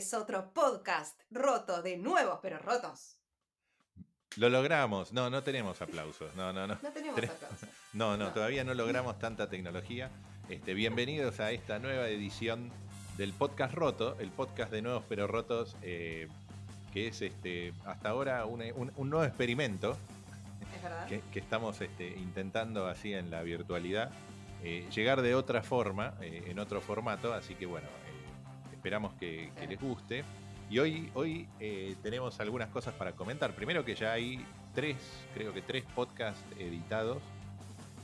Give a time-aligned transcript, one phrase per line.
[0.00, 3.18] Es otro podcast roto de nuevos pero rotos.
[4.36, 5.12] Lo logramos.
[5.12, 6.34] No, no tenemos aplausos.
[6.36, 6.78] No, no, no.
[6.82, 7.68] No tenemos aplausos.
[7.92, 8.32] No, no, No.
[8.32, 10.10] todavía no logramos tanta tecnología.
[10.48, 12.70] Este, bienvenidos a esta nueva edición
[13.18, 16.28] del podcast roto, el podcast de nuevos pero rotos, eh,
[16.94, 19.98] que es este, hasta ahora un, un- un nuevo experimento
[21.02, 24.10] ¿Es que, que estamos este, intentando así en la virtualidad,
[24.62, 27.88] eh, llegar de otra forma, eh, en otro formato, así que bueno,
[28.80, 30.24] esperamos que, que les guste.
[30.70, 33.52] Y hoy, hoy eh, tenemos algunas cosas para comentar.
[33.54, 34.42] Primero que ya hay
[34.74, 34.96] tres,
[35.34, 37.18] creo que tres podcasts editados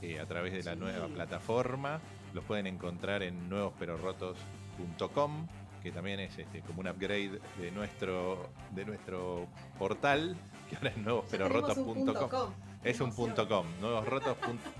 [0.03, 0.79] eh, a través de la Sí.
[0.79, 1.99] nueva plataforma.
[2.33, 5.47] Los pueden encontrar en nuevosperorrotos.com,
[5.81, 9.47] que también es este, como un upgrade de nuestro, de nuestro
[9.79, 10.35] portal,
[10.69, 12.29] que ahora es nuevosperorrotos.com.
[12.29, 12.53] com.
[12.83, 13.65] Es un punto com,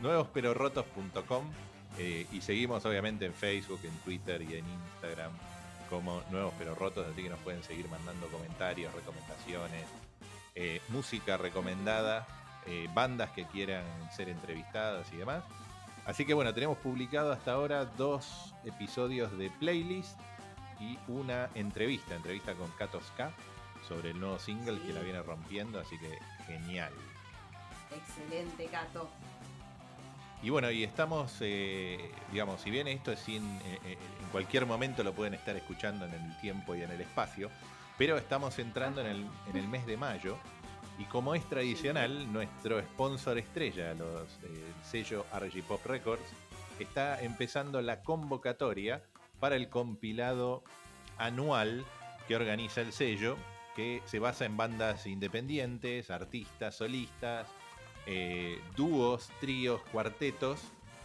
[0.01, 1.43] nuevosperorotos.com
[1.97, 5.31] eh, y seguimos obviamente en Facebook, en Twitter y en Instagram
[5.89, 9.85] como Nuevos Pero Rotos, así que nos pueden seguir mandando comentarios, recomendaciones,
[10.55, 12.27] eh, música recomendada,
[12.65, 15.43] eh, bandas que quieran ser entrevistadas y demás.
[16.05, 20.17] Así que bueno, tenemos publicado hasta ahora dos episodios de playlist
[20.79, 23.31] y una entrevista, entrevista con Katos K
[23.87, 26.93] sobre el nuevo single que la viene rompiendo, así que genial.
[27.91, 29.09] Excelente, Cato.
[30.43, 34.65] Y bueno, y estamos, eh, digamos, si bien esto es sin, eh, eh, en cualquier
[34.65, 37.49] momento lo pueden estar escuchando en el tiempo y en el espacio,
[37.97, 40.37] pero estamos entrando en el, en el mes de mayo
[40.99, 46.29] y como es tradicional, nuestro sponsor estrella, los el sello RG Pop Records,
[46.79, 49.01] está empezando la convocatoria
[49.39, 50.63] para el compilado
[51.17, 51.83] anual
[52.27, 53.37] que organiza el sello,
[53.75, 57.47] que se basa en bandas independientes, artistas, solistas,
[58.07, 60.59] eh, dúos, tríos, cuartetos,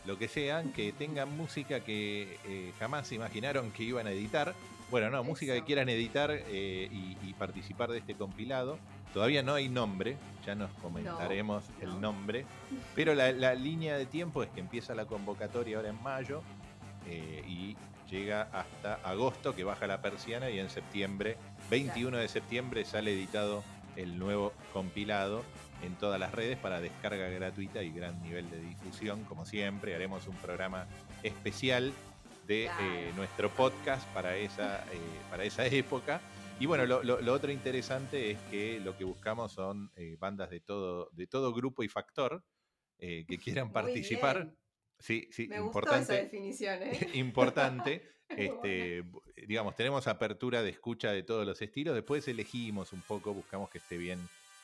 [0.05, 4.55] lo que sean, que tengan música que eh, jamás se imaginaron que iban a editar.
[4.91, 8.79] Bueno, no, música que quieran editar eh, y, y participar de este compilado.
[9.13, 11.83] Todavía no hay nombre, ya nos comentaremos no.
[11.83, 12.47] el nombre,
[12.95, 16.43] pero la, la línea de tiempo es que empieza la convocatoria ahora en mayo
[17.07, 17.77] eh, y
[18.11, 21.37] llega hasta agosto, que baja la persiana, y en septiembre,
[21.71, 23.63] 21 de septiembre, sale editado
[23.97, 25.43] el nuevo compilado
[25.83, 29.25] en todas las redes para descarga gratuita y gran nivel de difusión.
[29.25, 30.87] Como siempre, haremos un programa
[31.23, 31.93] especial
[32.47, 34.99] de eh, nuestro podcast para esa, eh,
[35.31, 36.21] para esa época.
[36.61, 40.51] Y bueno, lo, lo- lo otro interesante es que lo que buscamos son eh, bandas
[40.51, 42.45] de todo, de todo grupo y factor
[42.99, 44.55] que quieran participar.
[45.01, 46.23] Sí, sí, Me gustó esa importante.
[46.23, 47.11] definición, ¿eh?
[47.15, 48.09] importante.
[48.29, 49.03] Este,
[49.49, 51.95] digamos, tenemos apertura de escucha de todos los estilos.
[51.97, 54.21] Después elegimos un poco, buscamos que esté bien,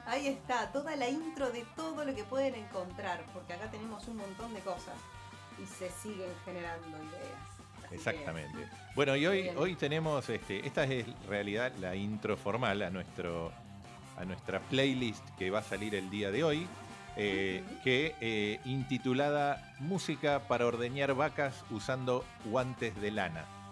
[0.05, 4.17] Ahí está, toda la intro de todo lo que pueden encontrar, porque acá tenemos un
[4.17, 4.95] montón de cosas
[5.61, 7.91] y se siguen generando ideas.
[7.91, 8.67] Exactamente.
[8.95, 9.57] Bueno, y hoy, Bien.
[9.57, 13.51] hoy tenemos, este, esta es en realidad la intro formal a nuestro
[14.17, 16.67] a nuestra playlist que va a salir el día de hoy,
[17.15, 23.62] eh, que eh, intitulada Música para ordeñar vacas usando guantes de lana.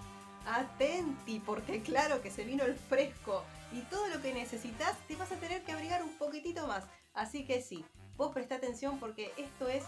[0.45, 5.31] Atenti, porque claro que se vino el fresco y todo lo que necesitas te vas
[5.31, 6.83] a tener que abrigar un poquitito más.
[7.13, 7.85] Así que sí,
[8.17, 9.83] vos presta atención porque esto es.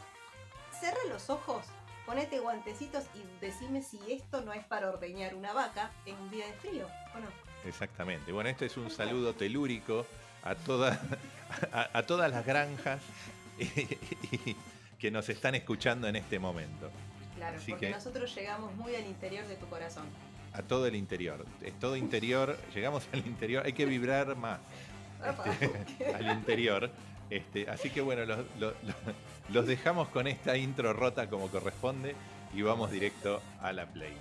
[0.80, 1.66] Cerra los ojos,
[2.06, 6.46] ponete guantecitos y decime si esto no es para ordeñar una vaca en un día
[6.48, 7.28] de frío o no.
[7.70, 8.32] Exactamente.
[8.32, 10.06] Bueno, este es un saludo telúrico
[10.44, 11.00] a, toda-
[11.72, 13.02] a, a todas las granjas
[15.00, 16.90] que nos están escuchando en este momento.
[17.36, 20.06] Claro, Así porque que- nosotros llegamos muy al interior de tu corazón.
[20.54, 21.46] A todo el interior.
[21.62, 22.58] Es todo interior.
[22.76, 23.64] Llegamos al interior.
[23.66, 24.60] Hay que vibrar más.
[25.60, 26.90] Este, al interior.
[27.30, 28.96] Este, así que bueno, los, los- los-
[29.50, 32.16] los dejamos con esta intro rota como corresponde
[32.54, 34.14] y vamos directo a la play.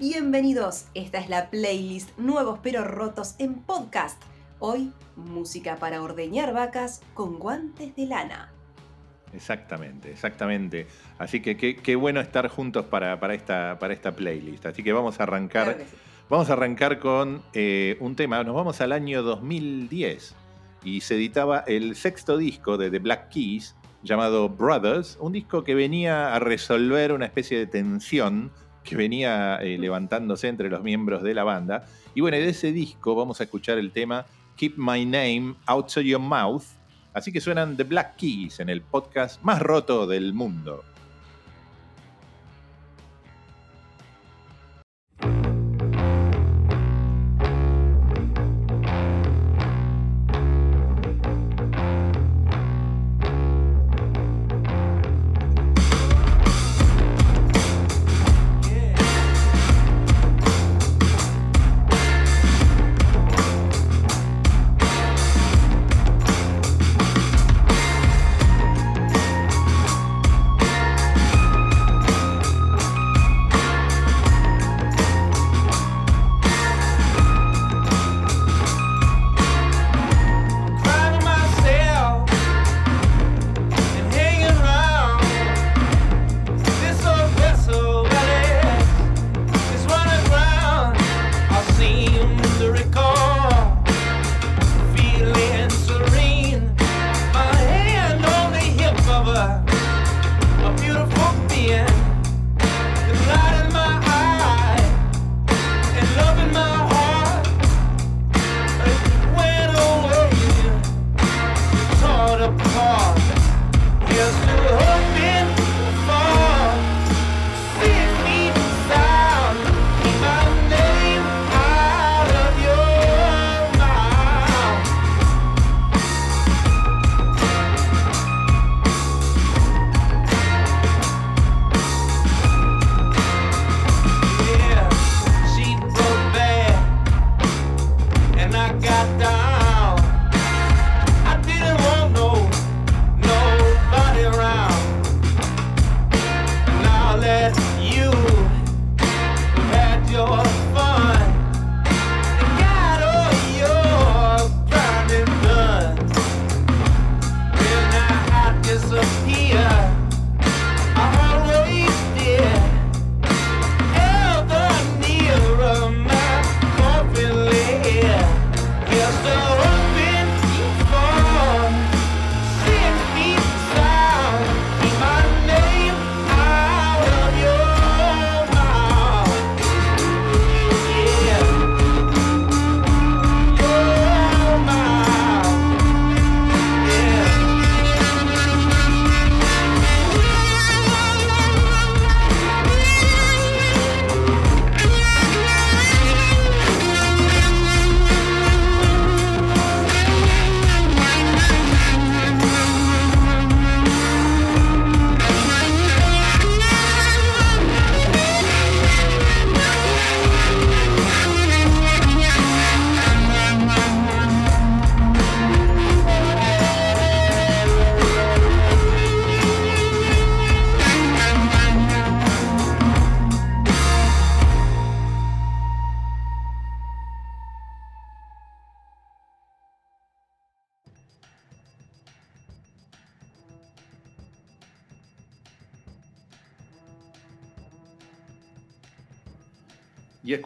[0.00, 4.22] Bienvenidos, esta es la playlist Nuevos pero Rotos en podcast.
[4.60, 8.52] Hoy, música para ordeñar vacas con guantes de lana.
[9.32, 10.86] Exactamente, exactamente.
[11.18, 14.66] Así que qué, bueno estar juntos para, esta, para esta playlist.
[14.66, 15.78] Así que vamos a arrancar,
[16.30, 18.44] vamos a arrancar con eh, un tema.
[18.44, 20.32] Nos vamos al año 2010
[20.84, 23.74] y se editaba el sexto disco de The Black Keys
[24.04, 28.52] llamado Brothers, un disco que venía a resolver una especie de tensión
[28.88, 31.84] que venía eh, levantándose entre los miembros de la banda.
[32.14, 34.24] Y bueno, de ese disco vamos a escuchar el tema
[34.56, 36.64] Keep My Name Out of Your Mouth.
[37.12, 40.84] Así que suenan The Black Keys en el podcast más roto del mundo.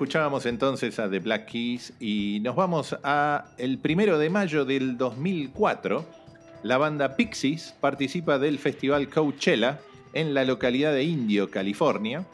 [0.02, 4.99] Escuchábamos entonces a The Black Keys y nos vamos a el primero de mayo del
[4.99, 6.04] 2004.
[6.64, 9.78] La banda Pixies participa del festival Coachella
[10.12, 12.26] en la localidad de Indio, California,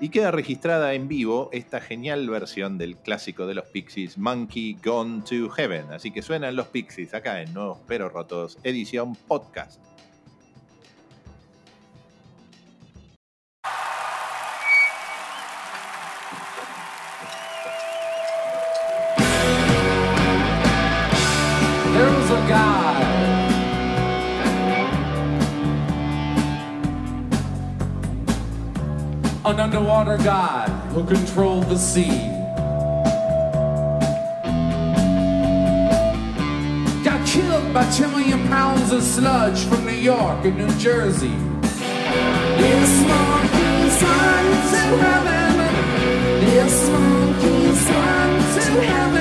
[0.00, 5.20] y queda registrada en vivo esta genial versión del clásico de los Pixies, Monkey Gone
[5.20, 5.92] to Heaven.
[5.92, 9.91] Así que suenan los Pixies acá en Nuevos Pero Rotos, edición podcast.
[29.44, 32.28] An underwater god who controlled the sea.
[37.02, 41.34] Got killed by 10 million pounds of sludge from New York and New Jersey.
[42.56, 45.56] This monkey's on to heaven.
[46.44, 49.11] This monkey's on to heaven.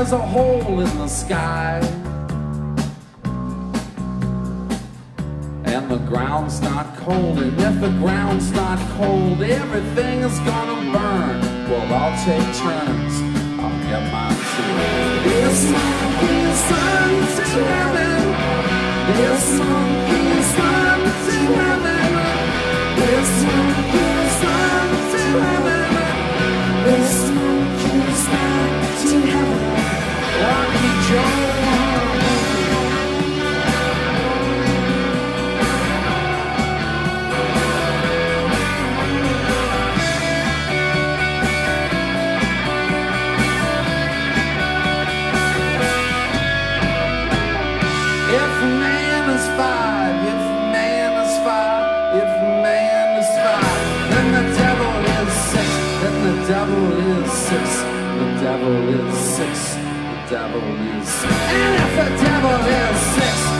[0.00, 1.78] There's a hole in the sky.
[5.64, 7.38] And the ground's not cold.
[7.38, 11.40] And if the ground's not cold, everything is gonna burn.
[11.68, 13.14] Well, I'll take turns.
[13.60, 14.72] I'll get mine too.
[15.28, 18.22] This monkey's on to heaven.
[19.18, 22.12] This monkey's on to heaven.
[22.96, 23.69] This monkey's
[56.60, 61.32] devil is six, the devil is six, the devil is six.
[61.32, 63.59] And if the devil is six,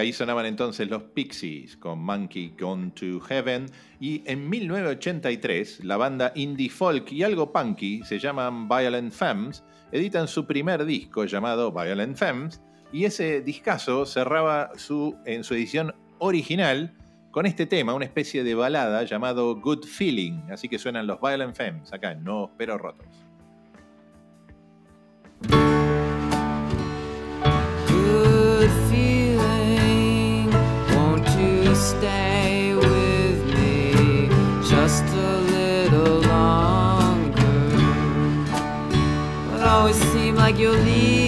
[0.00, 3.66] ahí sonaban entonces los Pixies con Monkey Gone to Heaven.
[4.00, 10.26] Y en 1983, la banda indie folk y algo punky, se llaman Violent Femmes, editan
[10.26, 12.60] su primer disco llamado Violent Femmes.
[12.92, 16.96] Y ese discazo cerraba su, en su edición original
[17.30, 20.50] con este tema, una especie de balada llamado Good Feeling.
[20.50, 23.29] Así que suenan los Violent Femmes acá en No Pero Rotos.
[40.50, 41.19] like your leaves.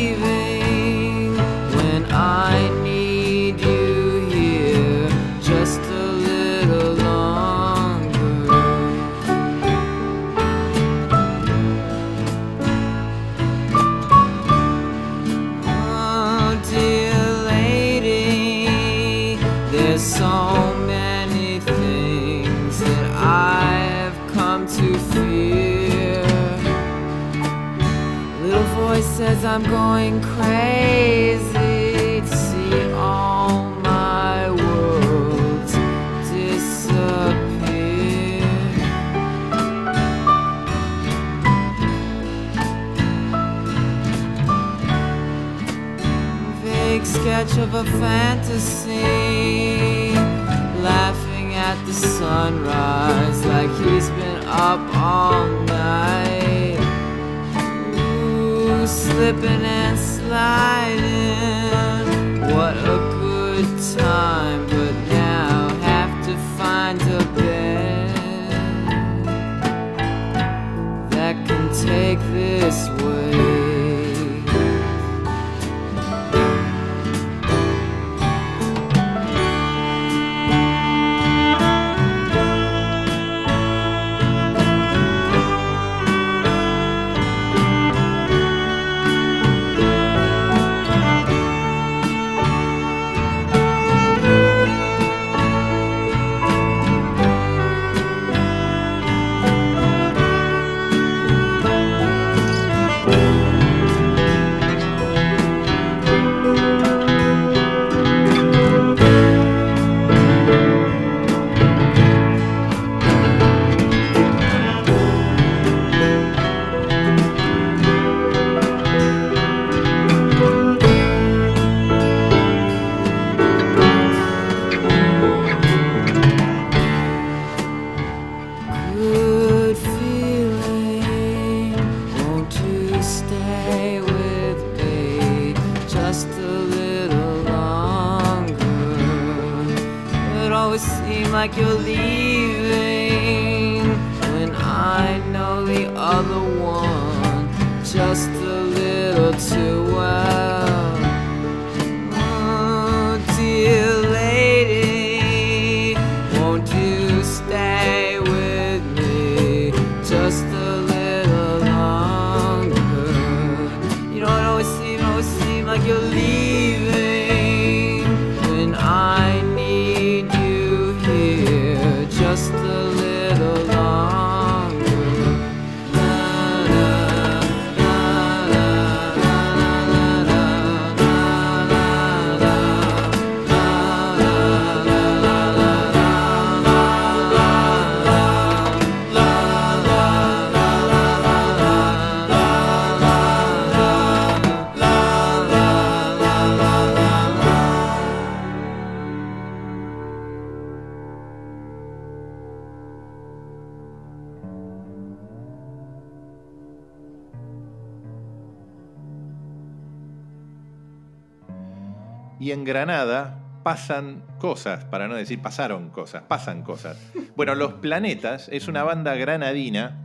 [212.42, 216.98] Y en Granada pasan cosas, para no decir pasaron cosas, pasan cosas.
[217.36, 219.98] Bueno, Los Planetas es una banda granadina.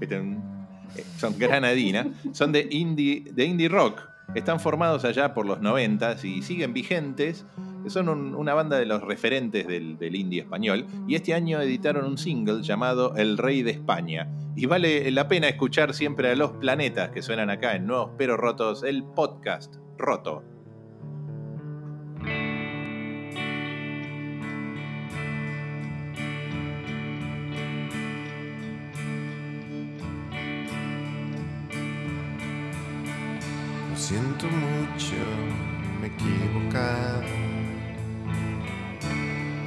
[0.00, 4.00] Eh, Son granadina, son de indie, de indie rock.
[4.34, 7.44] Están formados allá por los 90 y siguen vigentes.
[7.88, 10.86] Son un- una banda de los referentes del, del indie español.
[11.06, 14.28] Y este año editaron un single llamado El Rey de España.
[14.56, 18.36] Y vale la pena escuchar siempre a los planetas que suenan acá en Nuevos Pero
[18.36, 20.42] Rotos, el podcast roto.
[34.08, 35.16] Siento mucho,
[36.00, 37.24] me he equivocado.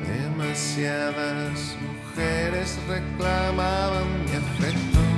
[0.07, 5.10] Demasiadas mujeres reclamaban mi afecto.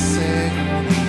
[0.00, 0.99] cego.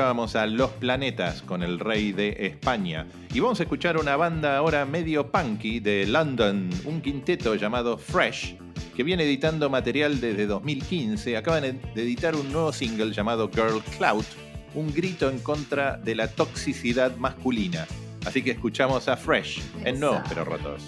[0.00, 3.06] Escuchábamos a Los Planetas con el rey de España.
[3.34, 8.56] Y vamos a escuchar una banda ahora medio punky de London, un quinteto llamado Fresh,
[8.96, 11.36] que viene editando material desde 2015.
[11.36, 14.24] Acaban de editar un nuevo single llamado Girl Cloud,
[14.74, 17.86] un grito en contra de la toxicidad masculina.
[18.24, 20.82] Así que escuchamos a Fresh en Nuevos Pero Rotos.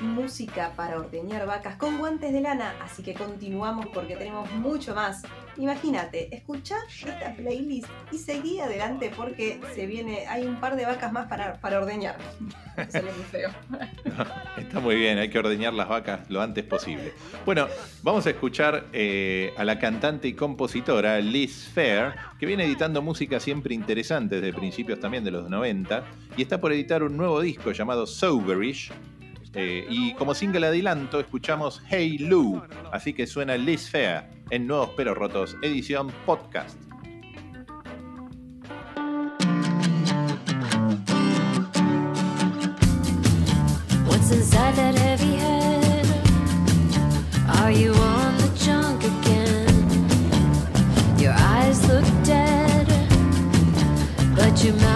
[0.00, 2.74] Música para ordeñar vacas con guantes de lana.
[2.82, 5.22] Así que continuamos porque tenemos mucho más.
[5.56, 11.12] Imagínate, escucha esta playlist y seguí adelante porque se viene, hay un par de vacas
[11.12, 12.16] más para, para ordeñar.
[12.76, 13.50] Eso es muy feo.
[14.58, 17.12] Está muy bien, hay que ordeñar las vacas lo antes posible.
[17.44, 17.68] Bueno,
[18.02, 23.40] vamos a escuchar eh, a la cantante y compositora Liz Fair, que viene editando música
[23.40, 26.04] siempre interesante desde principios también de los 90,
[26.36, 28.92] y está por editar un nuevo disco llamado Soberish.
[29.58, 34.90] Eh, y como single adelanto escuchamos Hey Lou, así que suena Liz Fair en Nuevos
[34.98, 36.76] Pero Rotos, edición podcast.
[44.06, 46.06] What's inside that heavy head?
[47.62, 49.66] Are you on the junk again?
[51.18, 52.86] Your eyes look dead,
[54.36, 54.95] but your mouth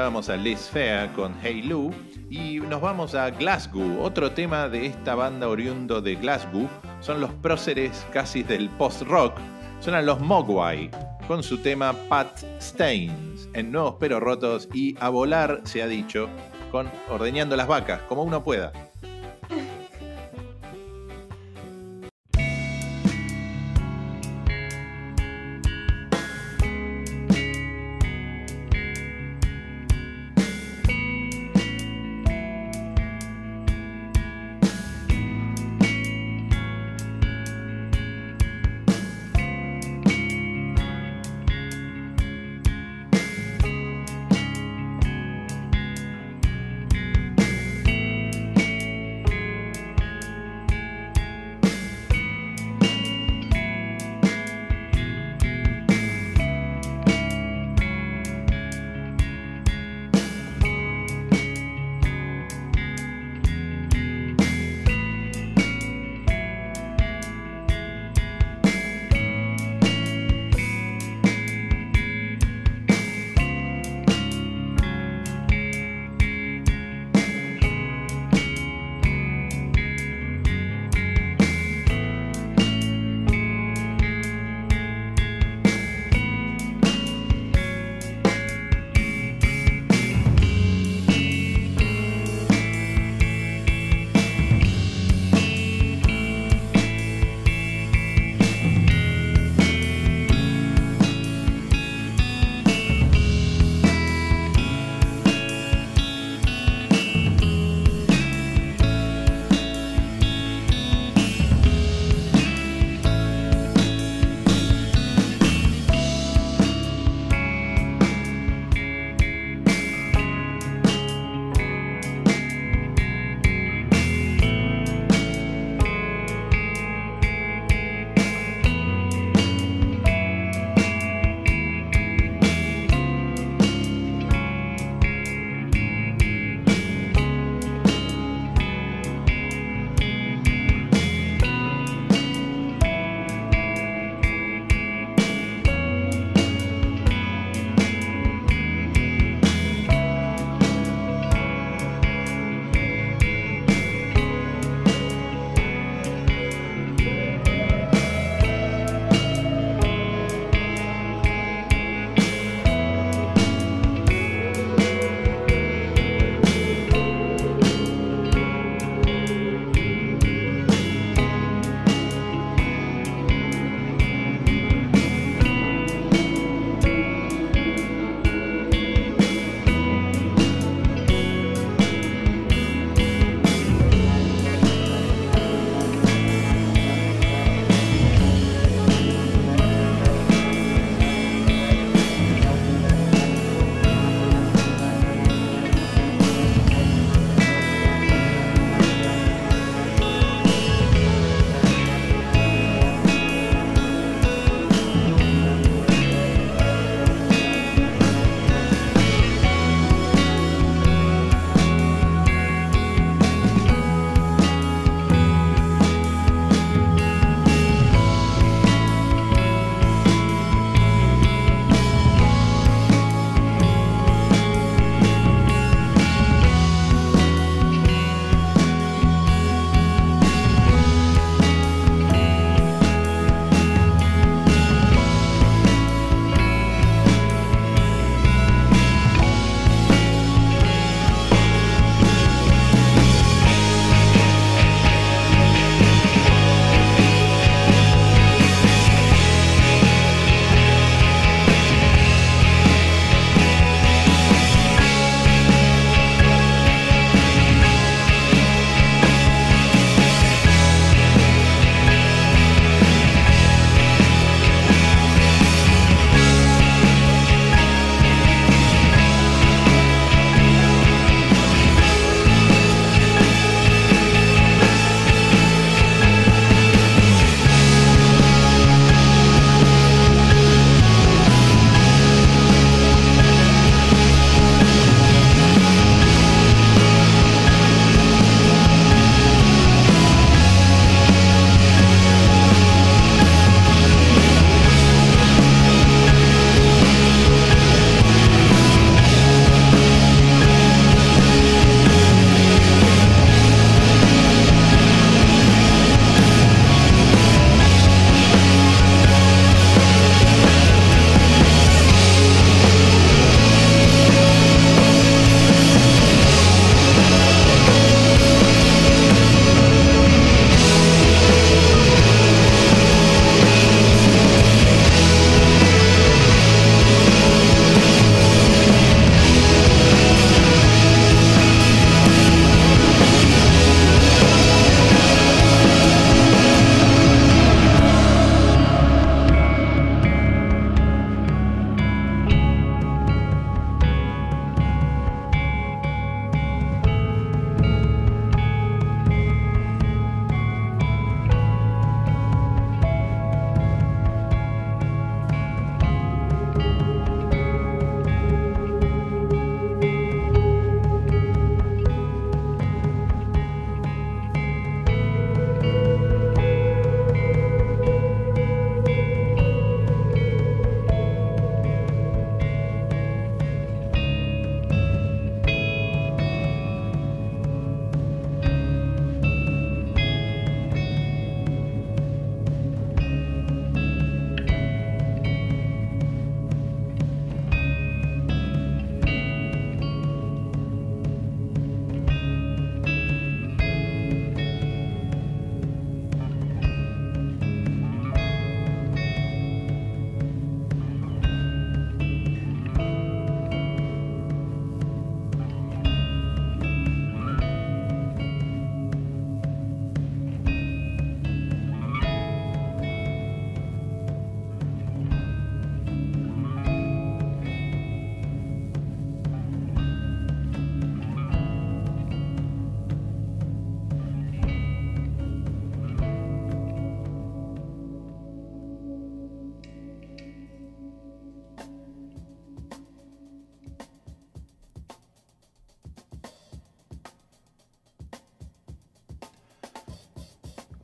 [0.00, 1.92] escuchábamos a Liz Fair con Hey Lou
[2.30, 4.00] y nos vamos a Glasgow.
[4.00, 9.34] Otro tema de esta banda oriundo de Glasgow son los próceres casi del post-rock.
[9.80, 10.90] Suenan los Mogwai
[11.28, 16.30] con su tema Pat Stains en Nuevos Pero Rotos y a volar, se ha dicho,
[16.70, 18.72] con Ordeñando las Vacas, como uno pueda.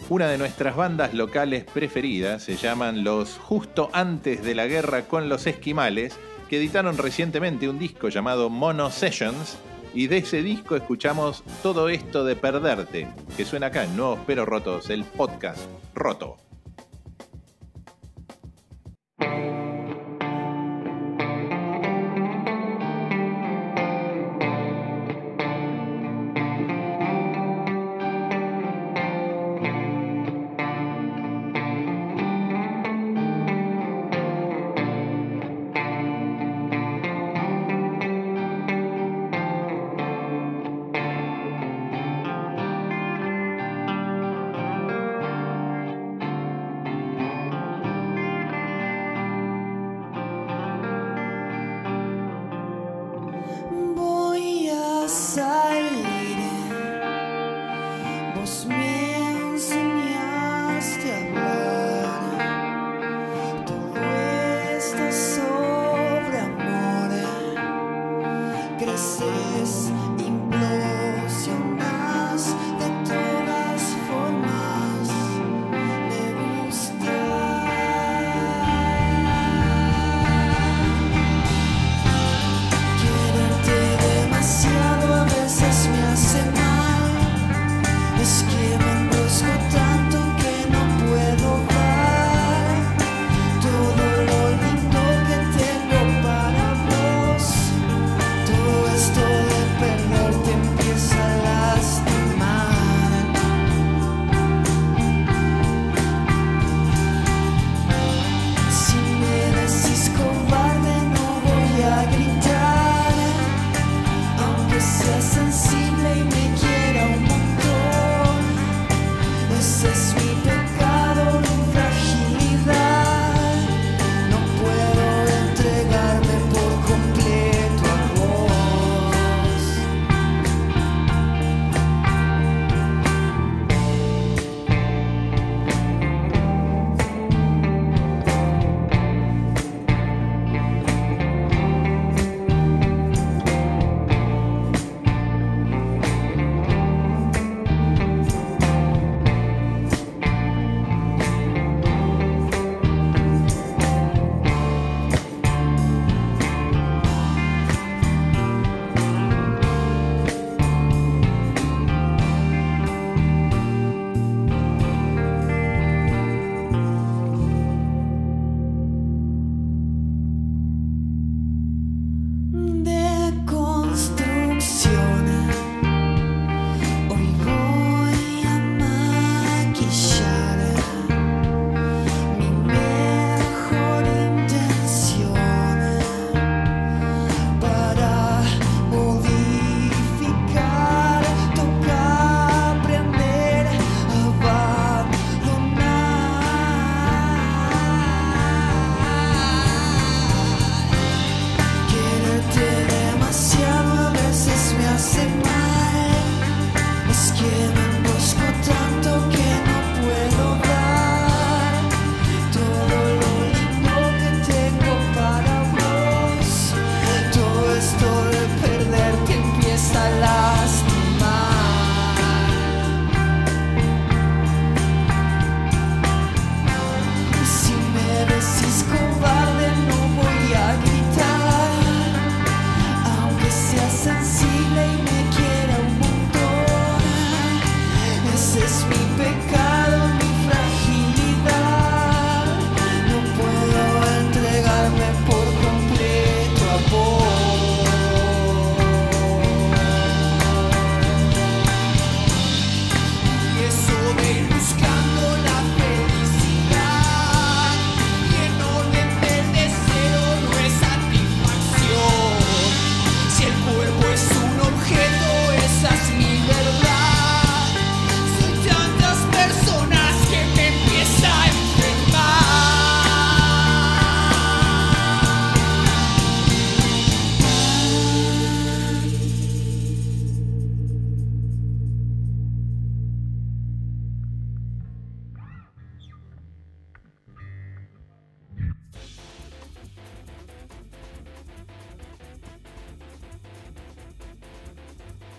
[0.09, 5.28] Una de nuestras bandas locales preferidas se llaman los Justo antes de la guerra con
[5.28, 6.16] los esquimales,
[6.48, 9.59] que editaron recientemente un disco llamado Mono Sessions,
[9.94, 14.46] y de ese disco escuchamos todo esto de perderte, que suena acá en Nuevos Pero
[14.46, 16.45] Rotos, el podcast roto.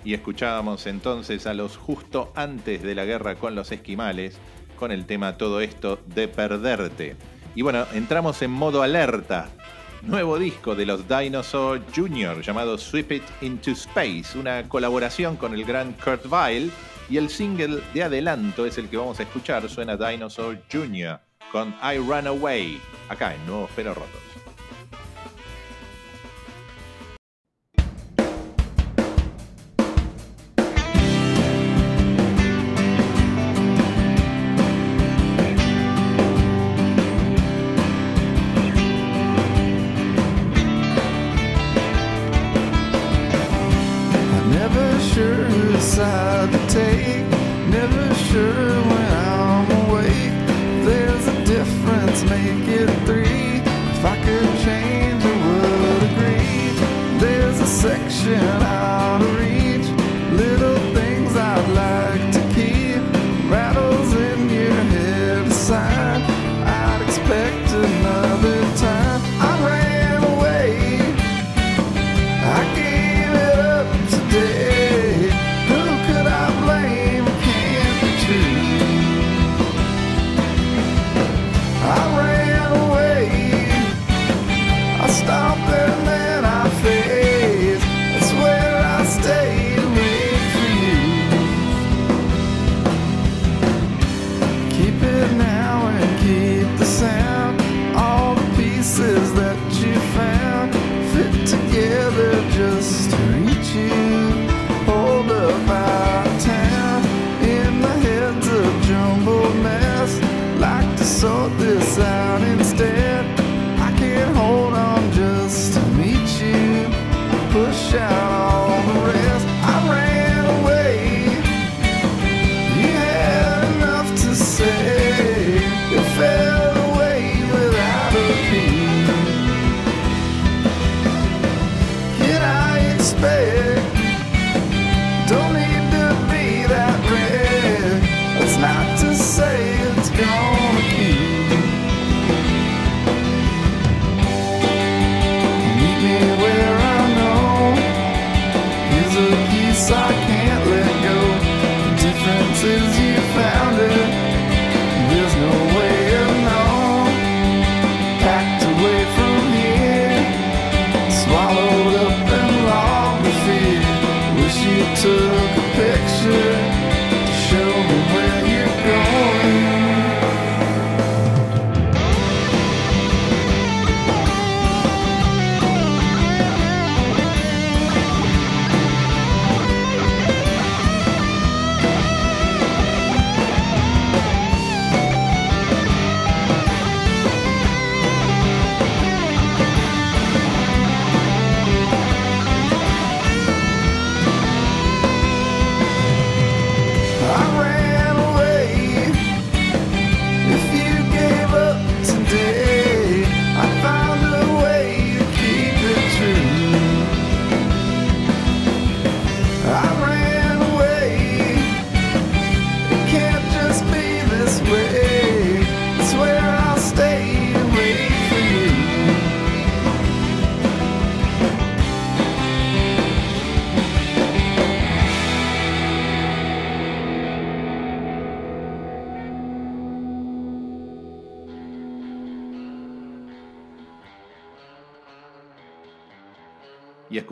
[0.08, 4.38] Y escuchábamos entonces a los justo antes de la guerra con los esquimales,
[4.80, 7.18] con el tema todo esto de perderte.
[7.56, 9.50] Y bueno, entramos en modo alerta.
[10.04, 12.42] Nuevo disco de los Dinosaur Jr.
[12.42, 16.72] llamado Sweep It Into Space, una colaboración con el gran Kurt Weill.
[17.10, 21.20] Y el single de adelanto es el que vamos a escuchar, suena Dinosaur Jr.
[21.52, 22.80] con I Run Away,
[23.10, 24.27] acá en Nuevos Pero Rotos.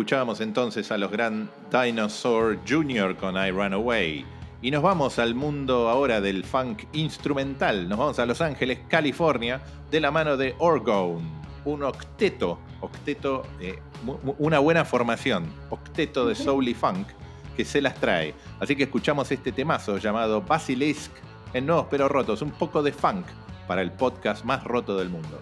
[0.05, 3.15] Escuchábamos entonces a los Grand Dinosaur Jr.
[3.15, 4.23] con I Run Away.
[4.61, 7.89] Y nos vamos al mundo ahora del funk instrumental.
[7.89, 11.27] Nos vamos a Los Ángeles, California, de la mano de Orgone,
[11.65, 13.79] un octeto, octeto, eh,
[14.37, 17.07] una buena formación, octeto de soul y funk
[17.57, 18.35] que se las trae.
[18.59, 21.13] Así que escuchamos este temazo llamado Basilisk
[21.51, 23.25] en Nuevos Pero Rotos, un poco de funk
[23.67, 25.41] para el podcast más roto del mundo.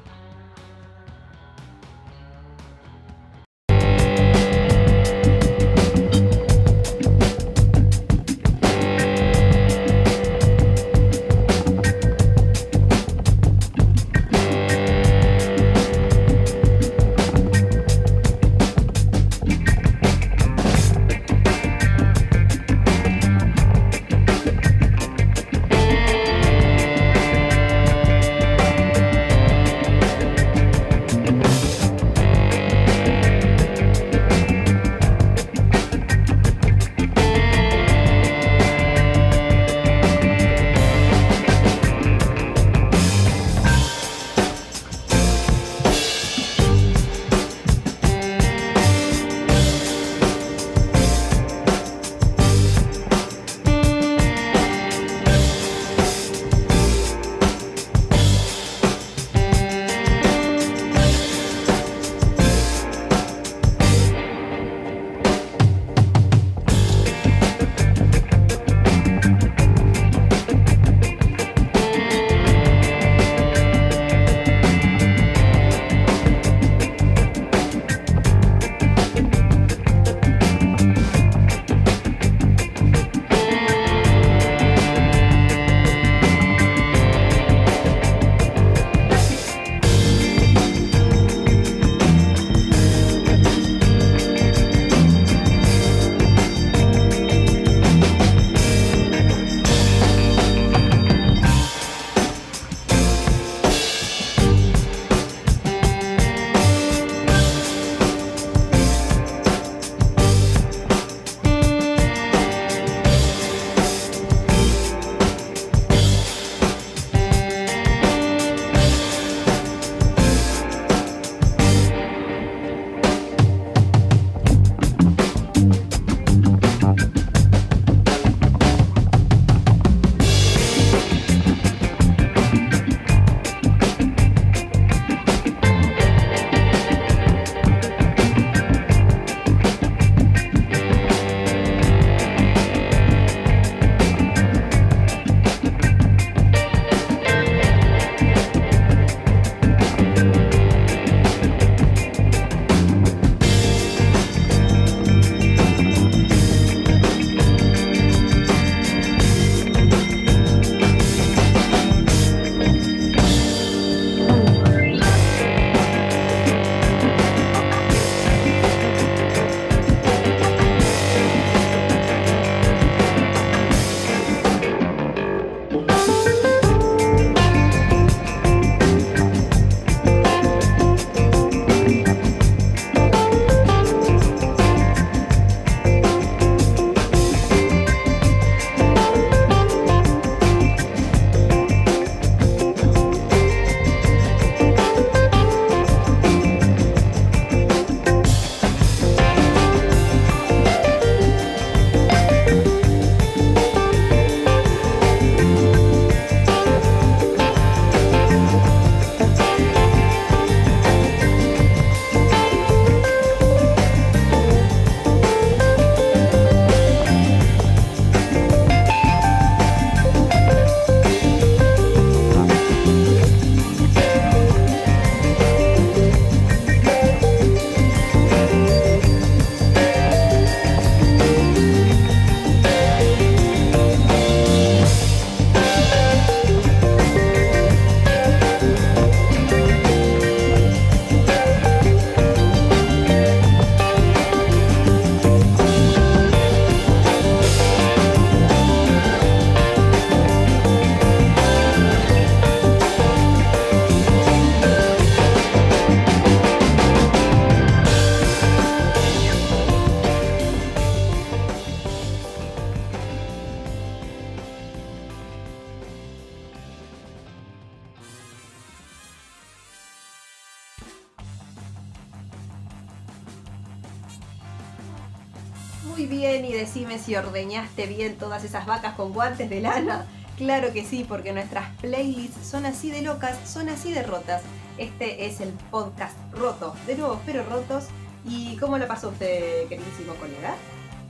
[277.74, 280.06] Ordeñaste bien todas esas vacas con guantes de lana.
[280.38, 284.42] Claro que sí, porque nuestras playlists son así de locas, son así de rotas.
[284.78, 287.86] Este es el podcast roto, de nuevo, pero rotos.
[288.26, 290.56] ¿Y cómo lo pasó usted, queridísimo colega?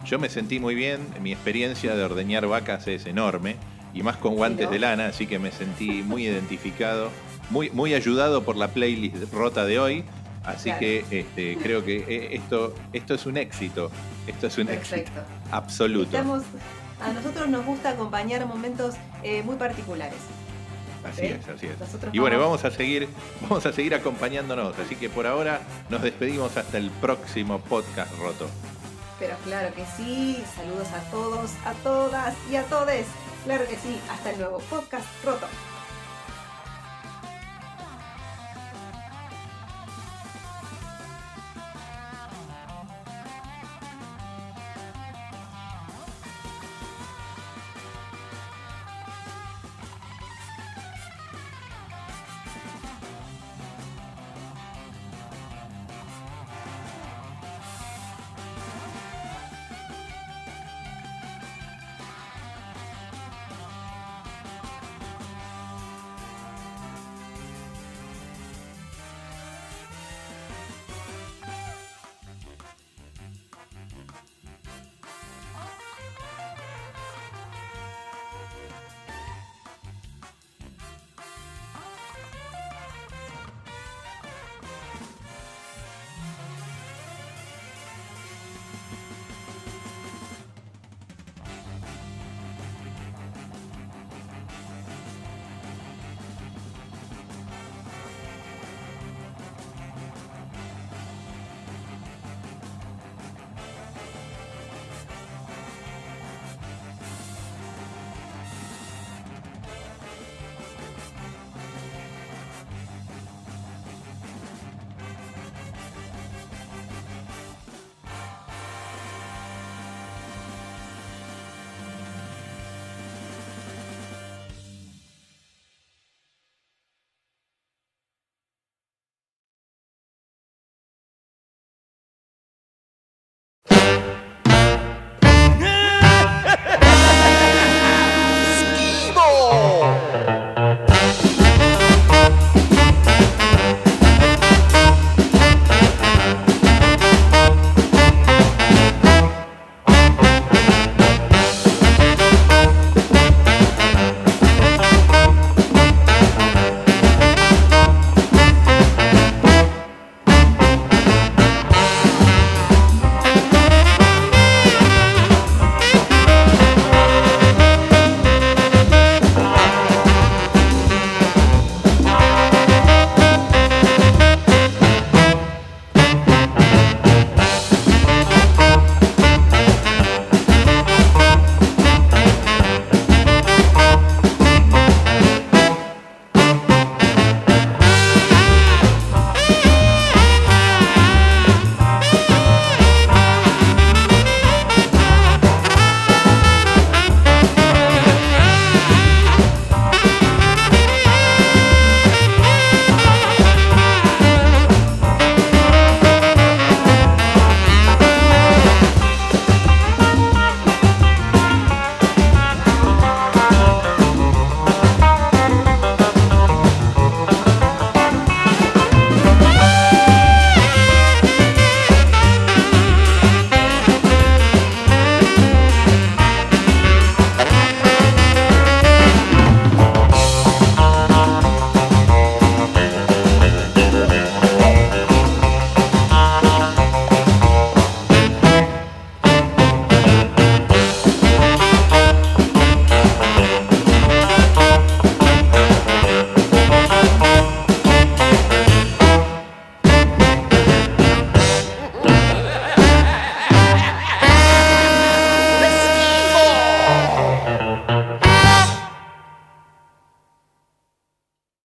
[0.05, 3.55] Yo me sentí muy bien, mi experiencia de ordeñar vacas es enorme
[3.93, 4.71] y más con guantes ¿no?
[4.71, 7.09] de lana, así que me sentí muy identificado,
[7.49, 10.03] muy, muy ayudado por la playlist rota de hoy.
[10.43, 10.79] Así Claro.
[10.79, 13.89] que este, creo que eh, esto, esto es un éxito.
[14.27, 15.21] Esto es un éxito Perfecto.
[15.51, 16.05] absoluto.
[16.17, 16.43] Estamos,
[17.01, 20.19] a nosotros nos gusta acompañar momentos eh, muy particulares.
[21.09, 21.39] Así ¿eh?
[21.41, 21.79] es, así es.
[21.79, 23.07] Nosotros Y bueno, vamos- vamos a seguir,
[23.41, 24.77] vamos a seguir acompañándonos.
[24.79, 28.47] Así que por ahora nos despedimos hasta el próximo podcast roto.
[29.19, 33.05] Pero claro que sí, saludos a todos, a todas y a todes.
[33.45, 35.45] Claro que sí, hasta el nuevo podcast roto.